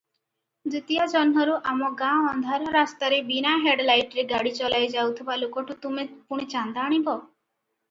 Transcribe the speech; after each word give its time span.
ଦ୍ଵିତୀୟା 0.69 1.03
ଜହ୍ନରୁ 1.15 1.57
ଆମ 1.71 1.89
ଗାଁ 1.99 2.13
ଅନ୍ଧାର 2.29 2.71
ରାସ୍ତାରେ 2.77 3.21
ବିନା 3.29 3.53
ହେଡଲାଇଟରେ 3.67 4.27
ଗାଡ଼ି 4.33 4.55
ଚଲାଇ 4.63 4.91
ଯାଉଥିବା 4.97 5.39
ଲୋକଠୁ 5.45 5.79
ତମେ 5.87 6.09
ପୁଣି 6.33 6.51
ଚାନ୍ଦା 6.57 6.91
ଆଣିବ? 6.91 7.19